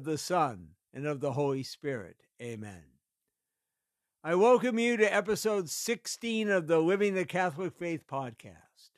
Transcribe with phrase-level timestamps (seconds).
[0.00, 2.16] Of the Son, and of the Holy Spirit.
[2.40, 2.84] Amen.
[4.24, 8.92] I welcome you to episode 16 of the Living the Catholic Faith podcast.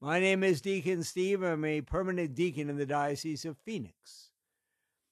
[0.00, 1.42] My name is Deacon Steve.
[1.42, 4.30] I'm a permanent deacon in the Diocese of Phoenix.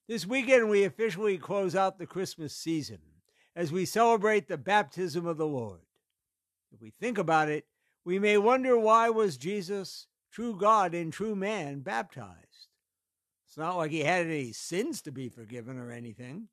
[0.07, 3.01] This weekend, we officially close out the Christmas season
[3.57, 5.81] as we celebrate the baptism of the Lord.
[6.73, 7.67] If we think about it,
[8.05, 12.69] we may wonder why was Jesus, true God and true man, baptized?
[13.55, 16.49] It's not like he had any sins to be forgiven or anything.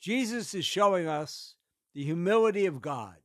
[0.00, 1.56] Jesus is showing us
[1.94, 3.16] the humility of God.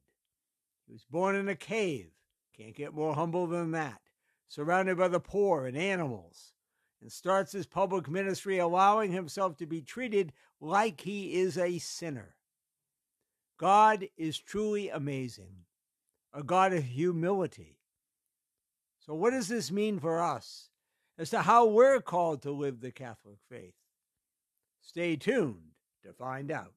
[0.85, 2.09] He was born in a cave.
[2.57, 4.01] Can't get more humble than that.
[4.49, 6.51] Surrounded by the poor and animals.
[7.01, 12.35] And starts his public ministry allowing himself to be treated like he is a sinner.
[13.57, 15.55] God is truly amazing,
[16.33, 17.79] a God of humility.
[18.99, 20.67] So, what does this mean for us
[21.17, 23.75] as to how we're called to live the Catholic faith?
[24.81, 25.71] Stay tuned
[26.03, 26.73] to find out.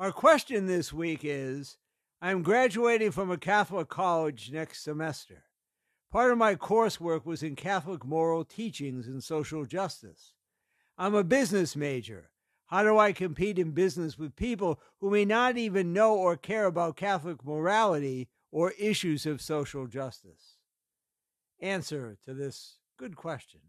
[0.00, 1.76] Our question this week is
[2.22, 5.42] I'm graduating from a Catholic college next semester.
[6.10, 10.32] Part of my coursework was in Catholic moral teachings and social justice.
[10.96, 12.30] I'm a business major.
[12.66, 16.64] How do I compete in business with people who may not even know or care
[16.64, 20.56] about Catholic morality or issues of social justice?
[21.60, 23.60] Answer to this good question.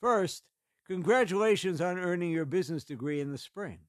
[0.00, 0.44] First,
[0.86, 3.80] congratulations on earning your business degree in the spring.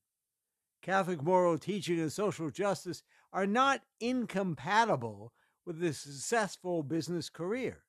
[0.82, 3.04] Catholic moral teaching and social justice
[3.34, 5.34] are not incompatible
[5.66, 7.84] with a successful business career.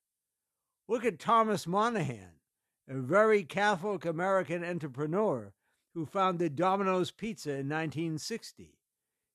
[0.89, 2.41] Look at Thomas Monaghan,
[2.89, 5.53] a very Catholic American entrepreneur
[5.95, 8.79] who founded Domino's Pizza in 1960.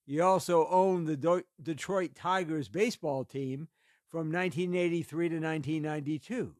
[0.05, 3.67] He also owned the Detroit Tigers baseball team
[4.07, 6.55] from 1983 to 1992.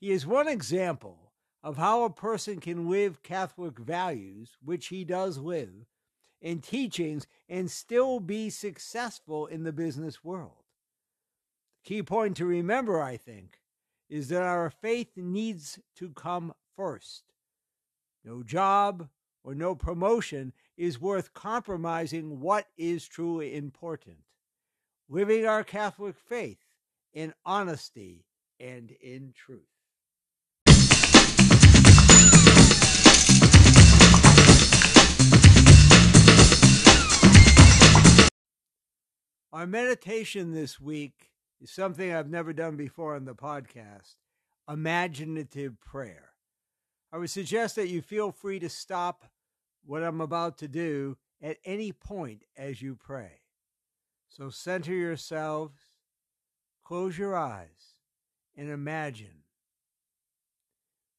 [0.00, 1.32] He is one example
[1.62, 5.86] of how a person can live Catholic values, which he does live,
[6.40, 10.64] and teachings and still be successful in the business world.
[11.88, 13.60] Key point to remember, I think,
[14.10, 17.32] is that our faith needs to come first.
[18.22, 19.08] No job
[19.42, 24.18] or no promotion is worth compromising what is truly important
[25.08, 26.58] living our Catholic faith
[27.14, 28.26] in honesty
[28.60, 29.62] and in truth.
[39.50, 41.27] Our meditation this week
[41.60, 44.14] is something I've never done before on the podcast
[44.68, 46.30] imaginative prayer.
[47.10, 49.24] I would suggest that you feel free to stop
[49.84, 53.40] what I'm about to do at any point as you pray.
[54.28, 55.78] So center yourselves,
[56.84, 57.96] close your eyes,
[58.54, 59.44] and imagine.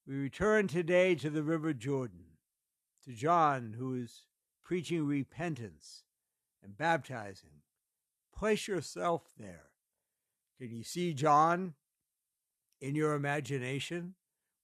[0.06, 2.26] We return today to the River Jordan,
[3.06, 4.26] to John, who is
[4.64, 6.04] preaching repentance
[6.64, 7.62] and baptizing
[8.40, 9.66] Place yourself there.
[10.60, 11.74] Can you see John
[12.82, 14.16] in your imagination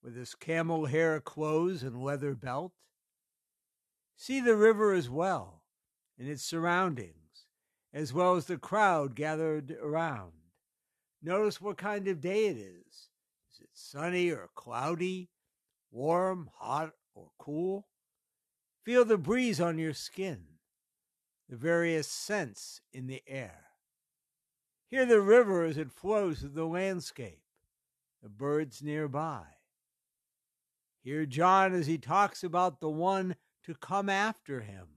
[0.04, 2.74] with his camel hair clothes and leather belt?
[4.18, 5.64] See the river as well
[6.20, 7.46] and its surroundings,
[7.94, 10.32] as well as the crowd gathered around.
[11.22, 13.10] Notice what kind of day it is.
[13.54, 15.30] Is it sunny or cloudy,
[15.92, 17.88] warm, hot, or cool?
[18.84, 20.44] Feel the breeze on your skin,
[21.50, 23.65] the various scents in the air.
[24.90, 27.42] Hear the river as it flows through the landscape,
[28.22, 29.46] the birds nearby.
[31.02, 34.88] Hear John as he talks about the one to come after him,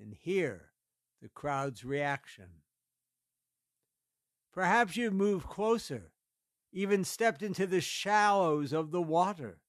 [0.00, 0.72] and hear
[1.20, 2.62] the crowd's reaction.
[4.52, 6.12] Perhaps you've moved closer,
[6.72, 9.60] even stepped into the shallows of the water.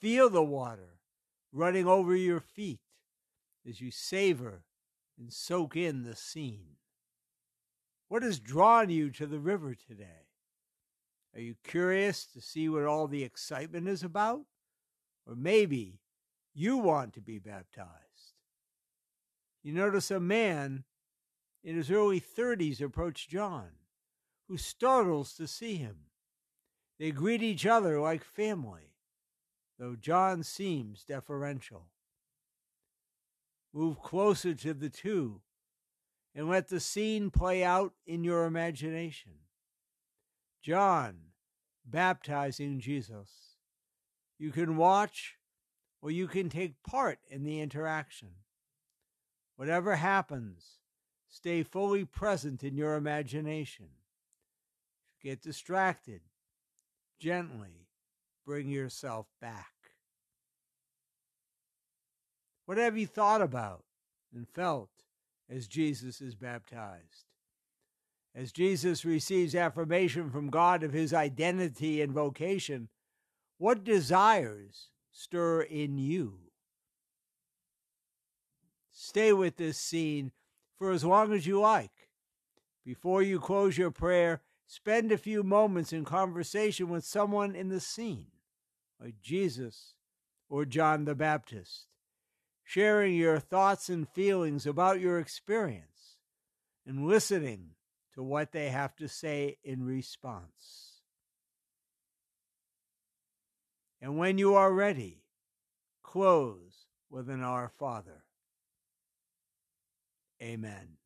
[0.00, 1.00] Feel the water
[1.52, 2.80] running over your feet
[3.66, 4.64] as you savor
[5.18, 6.76] and soak in the scene.
[8.08, 10.26] What has drawn you to the river today?
[11.34, 14.40] Are you curious to see what all the excitement is about?
[15.26, 16.00] Or maybe
[16.54, 17.92] you want to be baptized.
[19.62, 20.84] You notice a man
[21.62, 23.68] in his early 30s approach John,
[24.48, 25.96] who startles to see him.
[26.98, 28.94] They greet each other like family,
[29.78, 31.90] though John seems deferential.
[33.74, 35.42] Move closer to the two
[36.34, 39.32] and let the scene play out in your imagination.
[40.62, 41.16] John,
[41.84, 43.30] baptizing Jesus.
[44.38, 45.36] You can watch
[46.00, 48.28] or you can take part in the interaction.
[49.56, 50.78] Whatever happens,
[51.28, 53.88] stay fully present in your imagination.
[55.20, 56.20] Get distracted.
[57.18, 57.88] Gently
[58.46, 59.66] bring yourself back.
[62.66, 63.84] What have you thought about
[64.32, 64.90] and felt
[65.50, 67.24] as Jesus is baptized?
[68.34, 72.88] As Jesus receives affirmation from God of his identity and vocation,
[73.56, 76.38] what desires stir in you?
[78.92, 80.32] Stay with this scene
[80.78, 82.08] for as long as you like.
[82.84, 87.80] Before you close your prayer, spend a few moments in conversation with someone in the
[87.80, 88.28] scene,
[89.00, 89.94] like Jesus
[90.48, 91.86] or John the Baptist,
[92.68, 96.18] sharing your thoughts and feelings about your experience
[96.86, 97.70] and listening
[98.12, 101.00] to what they have to say in response.
[104.02, 105.22] And when you are ready,
[106.02, 108.24] close with an Our Father.
[110.42, 110.97] Amen.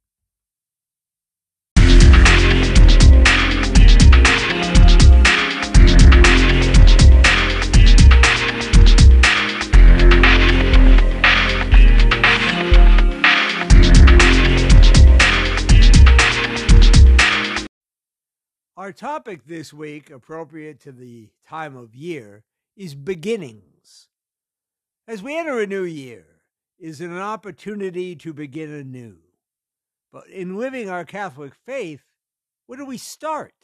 [18.82, 22.42] Our topic this week, appropriate to the time of year,
[22.76, 24.08] is beginnings.
[25.06, 26.26] As we enter a new year,
[26.80, 29.18] is an opportunity to begin anew.
[30.12, 32.02] But in living our Catholic faith,
[32.66, 33.54] where do we start?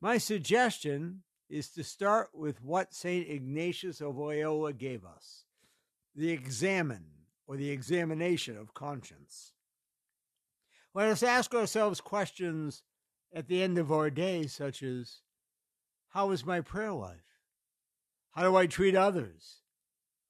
[0.00, 3.30] My suggestion is to start with what St.
[3.30, 5.44] Ignatius of Loyola gave us
[6.16, 7.04] the examen
[7.46, 9.52] or the examination of conscience.
[10.94, 12.82] Let us ask ourselves questions
[13.34, 15.20] at the end of our day, such as
[16.08, 17.40] How is my prayer life?
[18.30, 19.62] How do I treat others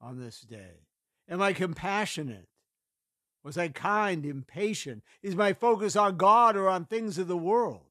[0.01, 0.87] on this day?
[1.29, 2.49] Am I compassionate?
[3.43, 5.03] Was I kind, impatient?
[5.23, 7.87] Is my focus on God or on things of the world?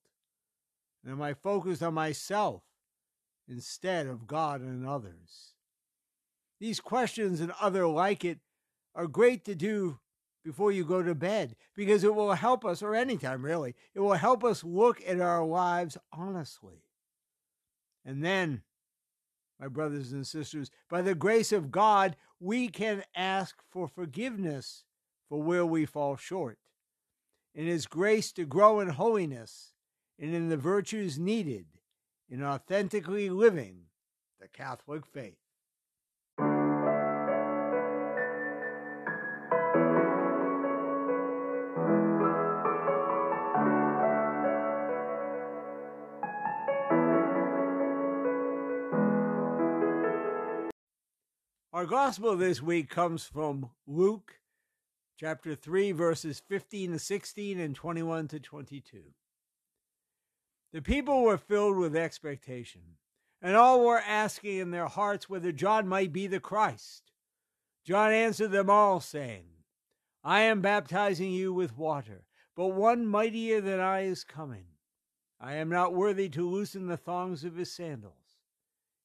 [1.04, 2.64] And am I focused on myself
[3.48, 5.54] instead of God and others?
[6.60, 8.40] These questions and other like it
[8.96, 10.00] are great to do
[10.46, 14.14] before you go to bed because it will help us, or anytime really, it will
[14.14, 16.84] help us look at our lives honestly.
[18.06, 18.62] And then
[19.60, 24.84] my brothers and sisters, by the grace of God, we can ask for forgiveness
[25.28, 26.60] for where we fall short,
[27.56, 29.74] in His grace to grow in holiness
[30.20, 31.66] and in the virtues needed
[32.30, 33.86] in authentically living
[34.40, 35.45] the Catholic faith.
[51.86, 54.40] Our gospel this week comes from Luke
[55.20, 59.04] chapter 3, verses 15 to 16 and 21 to 22.
[60.74, 62.82] The people were filled with expectation,
[63.40, 67.12] and all were asking in their hearts whether John might be the Christ.
[67.86, 69.46] John answered them all, saying,
[70.24, 72.26] I am baptizing you with water,
[72.56, 74.66] but one mightier than I is coming.
[75.40, 78.40] I am not worthy to loosen the thongs of his sandals.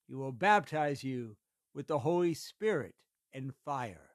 [0.09, 1.37] He will baptize you
[1.75, 2.95] with the Holy Spirit
[3.33, 4.11] and fire.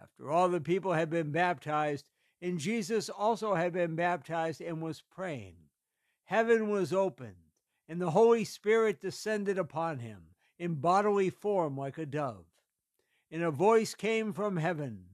[0.00, 2.04] After all the people had been baptized,
[2.40, 5.54] and Jesus also had been baptized and was praying,
[6.24, 7.36] heaven was opened,
[7.88, 10.22] and the Holy Spirit descended upon him
[10.58, 12.46] in bodily form like a dove.
[13.30, 15.04] And a voice came from heaven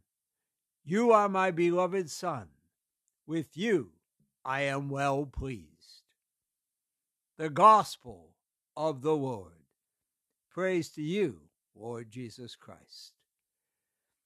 [0.85, 2.49] You are my beloved Son.
[3.27, 3.93] With you
[4.45, 6.03] I am well pleased.
[7.37, 8.31] The Gospel
[8.77, 9.58] of the Lord.
[10.59, 11.43] Praise to you,
[11.77, 13.13] Lord Jesus Christ.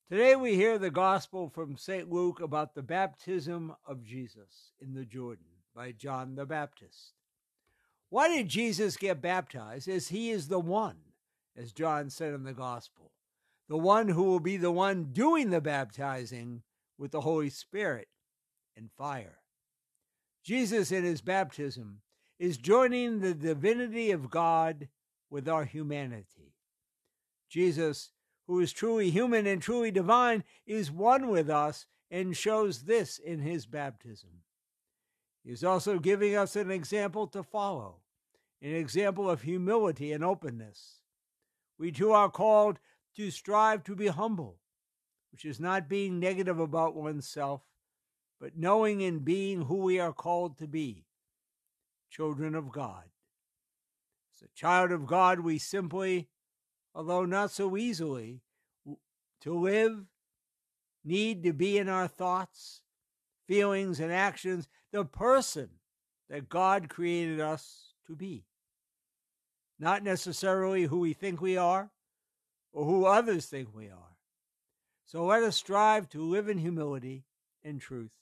[0.08, 2.10] Today we hear the gospel from St.
[2.10, 5.44] Luke about the baptism of Jesus in the Jordan
[5.76, 7.12] by John the Baptist.
[8.08, 9.88] Why did Jesus get baptized?
[9.88, 10.96] As he is the one,
[11.54, 13.12] as John said in the gospel,
[13.68, 16.62] the one who will be the one doing the baptizing
[16.96, 18.08] with the Holy Spirit
[18.74, 19.40] and fire.
[20.42, 22.00] Jesus in his baptism
[22.38, 24.88] is joining the divinity of God
[25.32, 26.52] with our humanity.
[27.48, 28.10] Jesus,
[28.46, 33.40] who is truly human and truly divine, is one with us and shows this in
[33.40, 34.42] his baptism.
[35.42, 37.96] He is also giving us an example to follow,
[38.60, 41.00] an example of humility and openness.
[41.78, 42.78] We too are called
[43.16, 44.58] to strive to be humble,
[45.32, 47.62] which is not being negative about oneself,
[48.38, 51.06] but knowing and being who we are called to be
[52.10, 53.04] children of God.
[54.42, 56.28] A child of God, we simply,
[56.94, 58.40] although not so easily,
[59.42, 60.04] to live,
[61.04, 62.82] need to be in our thoughts,
[63.46, 65.68] feelings, and actions the person
[66.28, 68.44] that God created us to be.
[69.78, 71.90] Not necessarily who we think we are
[72.72, 74.16] or who others think we are.
[75.06, 77.24] So let us strive to live in humility
[77.62, 78.16] and truth,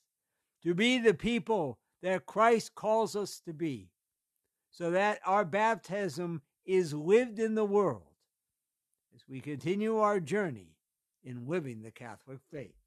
[0.62, 3.90] to be the people that Christ calls us to be,
[4.70, 8.02] so that our baptism is lived in the world
[9.14, 10.76] as we continue our journey
[11.24, 12.79] in living the Catholic faith.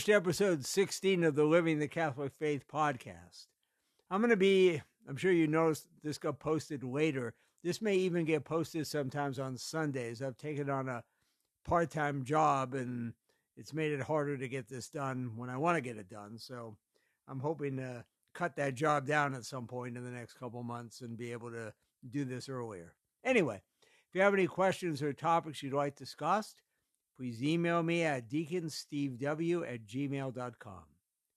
[0.00, 3.48] Finished episode 16 of the Living the Catholic Faith podcast.
[4.10, 7.34] I'm going to be, I'm sure you noticed this got posted later.
[7.62, 10.22] This may even get posted sometimes on Sundays.
[10.22, 11.04] I've taken on a
[11.66, 13.12] part time job and
[13.58, 16.38] it's made it harder to get this done when I want to get it done.
[16.38, 16.78] So
[17.28, 18.02] I'm hoping to
[18.32, 21.50] cut that job down at some point in the next couple months and be able
[21.50, 21.74] to
[22.08, 22.94] do this earlier.
[23.22, 23.60] Anyway,
[24.08, 26.56] if you have any questions or topics you'd like discussed,
[27.20, 30.84] please email me at deaconstevew at gmail.com.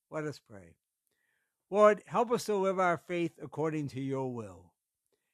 [0.10, 0.76] Let us pray.
[1.70, 4.72] Lord, help us to live our faith according to your will.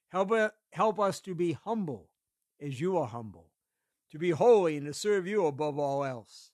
[0.08, 2.08] Help, uh, help us to be humble
[2.60, 3.46] as you are humble,
[4.10, 6.50] to be holy and to serve you above all else.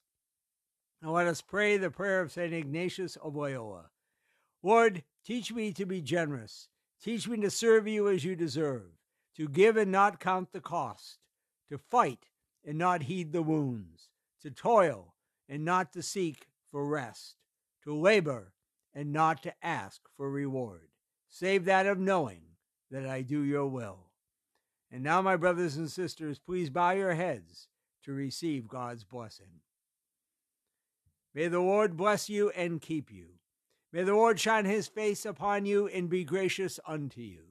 [1.00, 2.52] Now let us pray the prayer of St.
[2.52, 3.86] Ignatius of Loyola.
[4.62, 6.68] Lord, teach me to be generous.
[7.02, 8.90] Teach me to serve you as you deserve,
[9.38, 11.16] to give and not count the cost,
[11.70, 12.26] to fight
[12.66, 14.10] and not heed the wounds,
[14.42, 15.14] to toil
[15.48, 17.36] and not to seek for rest,
[17.84, 18.52] to labor
[18.92, 20.88] and not to ask for reward,
[21.28, 22.42] save that of knowing
[22.90, 24.10] that I do your will.
[24.90, 27.68] And now, my brothers and sisters, please bow your heads
[28.04, 29.60] to receive God's blessing.
[31.34, 33.26] May the Lord bless you and keep you.
[33.92, 37.42] May the Lord shine his face upon you and be gracious unto you.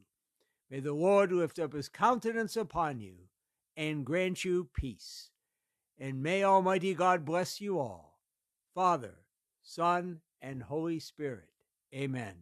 [0.70, 3.30] May the Lord lift up his countenance upon you
[3.78, 5.30] and grant you peace.
[5.98, 8.20] And may Almighty God bless you all,
[8.74, 9.16] Father,
[9.64, 11.50] Son, and Holy Spirit.
[11.94, 12.36] Amen.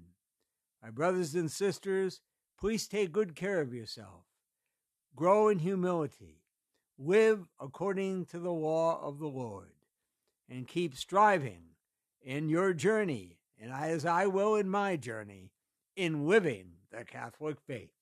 [0.82, 2.22] My brothers and sisters,
[2.60, 4.26] please take good care of yourself.
[5.16, 6.42] Grow in humility.
[6.98, 9.72] Live according to the law of the Lord.
[10.50, 11.62] And keep striving
[12.22, 15.52] in your journey, and as I will in my journey,
[15.96, 17.93] in living the Catholic faith.